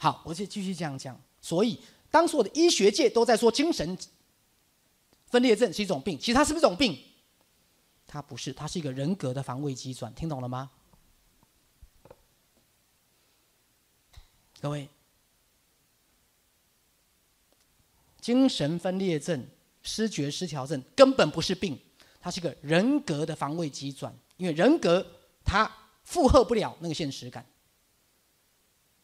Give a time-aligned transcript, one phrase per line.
[0.00, 1.20] 好，我就继续这样讲。
[1.40, 3.96] 所以，当所有的医学界都在说精神
[5.26, 6.98] 分裂症是一种病，其实它是不是一种病？
[8.06, 10.14] 它不是，它是一个人格的防卫机转。
[10.14, 10.70] 听懂了吗？
[14.60, 14.88] 各位，
[18.20, 19.46] 精神分裂症、
[19.82, 21.78] 失觉失调症根本不是病，
[22.20, 25.06] 它是一个人格的防卫机转，因为人格
[25.44, 25.70] 它
[26.02, 27.44] 负荷不了那个现实感。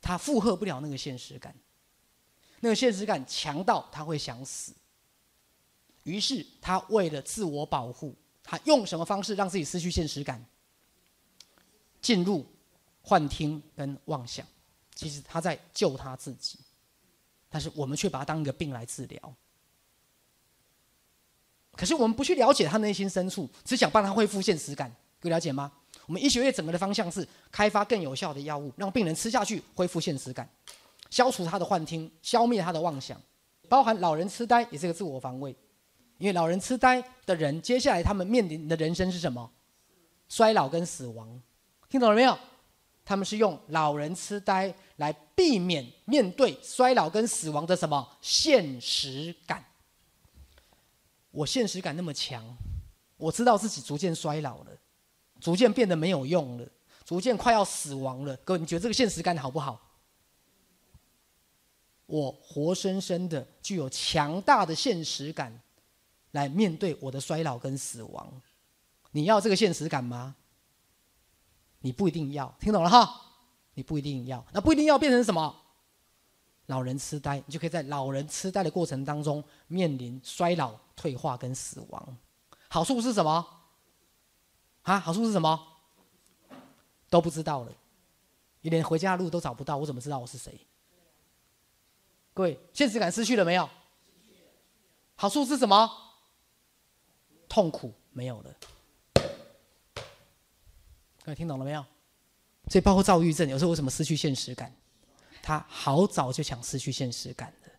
[0.04, 1.54] 他负荷不了那个现实感，
[2.60, 4.74] 那个现实感强到他会想死。
[6.02, 10.44] 于是他为了自我保护，他用什么方式让自己失去现实感？
[12.02, 12.44] 进入
[13.00, 14.46] 幻听跟妄想。
[14.94, 16.58] 其实他在救他自己，
[17.48, 19.34] 但是我们却把他当一个病来治疗。
[21.72, 25.72] 可是我们不去了解他内心深处，只想帮他恢复现实感，各位了解吗？
[26.06, 30.48] 我们医学院整个的方向是开发更有效的药物，让病人吃下去恢复现实感，
[31.10, 33.20] 消除他的幻听，消灭他的妄想，
[33.68, 35.54] 包含老人痴呆也是个自我防卫，
[36.18, 39.50] 因为老人痴呆的人，接下来他们面临的人生是什么？
[40.28, 41.40] 衰老跟死亡，
[41.88, 42.38] 听懂了没有？
[43.06, 49.62] 他们是用老人痴呆来避免面对衰老跟死亡的什么现实感？
[51.30, 52.56] 我现实感那么强，
[53.18, 54.66] 我知道自己逐渐衰老了。
[55.44, 56.66] 逐渐变得没有用了，
[57.04, 58.34] 逐渐快要死亡了。
[58.38, 59.78] 各位，你觉得这个现实感好不好？
[62.06, 65.60] 我活生生的具有强大的现实感，
[66.30, 68.40] 来面对我的衰老跟死亡。
[69.10, 70.34] 你要这个现实感吗？
[71.80, 73.20] 你不一定要，听懂了哈？
[73.74, 75.54] 你不一定要，那不一定要变成什么？
[76.68, 82.16] 老人痴呆，你就可以在老人痴呆的过程当中面临衰老、退化跟死亡。
[82.68, 83.46] 好处是什么？
[84.84, 85.68] 啊，好处是什么？
[87.10, 87.72] 都不知道了，
[88.60, 90.58] 你连回家的路都找不到，我怎么知道我是谁？
[92.32, 93.68] 各位，现实感失去了没有？
[95.14, 95.90] 好处是什么？
[97.48, 98.54] 痛苦没有了。
[101.24, 101.84] 各位听懂了没有？
[102.68, 104.74] 所以包括躁郁症，有时候为什么失去现实感？
[105.40, 107.70] 他好早就想失去现实感的，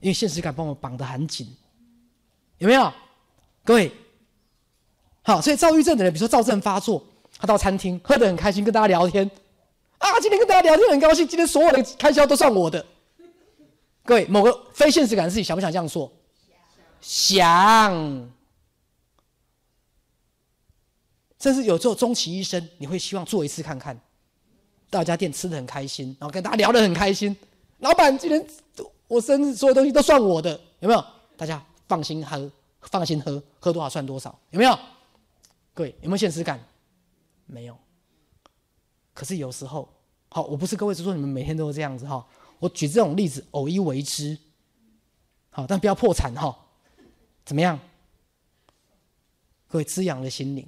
[0.00, 1.54] 因为现实感把我绑得很紧，
[2.58, 2.92] 有没有？
[3.62, 3.92] 各位。
[5.26, 7.04] 好，所以躁郁症的人，比如说躁症发作，
[7.36, 9.28] 他到餐厅喝得很开心，跟大家聊天，
[9.98, 12.86] 啊，今天跟大家聊天很高兴，今天所有的开销都算我的。
[14.04, 16.12] 各位，某个非现实感的事情，想不想这样做？
[17.00, 18.30] 想。
[21.40, 24.00] 甚至有时候终其一生，你会希望做一次看看，
[24.90, 27.36] 到一家店吃的很开心，然后跟大家聊得很开心。
[27.80, 28.46] 老板，今天
[29.08, 31.04] 我生日所有东西都算我的，有没有？
[31.36, 32.48] 大家放心喝，
[32.82, 34.78] 放心喝，喝多少算多少，有没有？
[35.76, 36.58] 各位有没有现实感？
[37.44, 37.76] 没有。
[39.12, 39.86] 可是有时候，
[40.30, 42.26] 好，我不是各位是说你们每天都是这样子哈。
[42.58, 44.38] 我举这种例子，偶一为之。
[45.50, 46.58] 好，但不要破产哈。
[47.44, 47.78] 怎么样？
[49.68, 50.66] 各位滋养了心灵，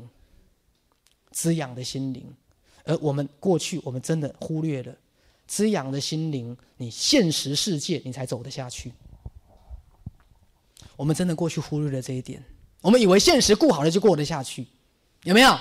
[1.31, 2.31] 滋养的心灵。
[2.85, 4.95] 而我们过去，我们真的忽略了
[5.47, 8.93] 滋养的心灵，你现实世界你才走得下去。
[10.97, 12.45] 我们真的过去忽略了这一点，
[12.83, 14.67] 我们以为现实顾好了就过得下去。
[15.25, 15.59] 有没有？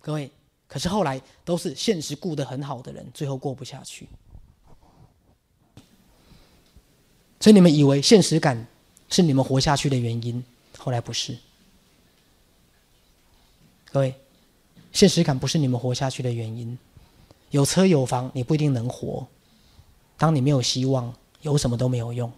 [0.00, 0.30] 各位，
[0.66, 4.08] 可是后来都是现实顾得很好的人，最后过不下去。
[7.40, 8.66] 所以你们以为现实感
[9.08, 10.42] 是你们活下去的原因，
[10.78, 11.36] 后来不是。
[13.92, 14.14] 各位，
[14.92, 16.78] 现实感不是你们活下去的原因。
[17.50, 19.26] 有车有房，你不一定能活。
[20.16, 22.32] 当你没有希望，有什么都没有用。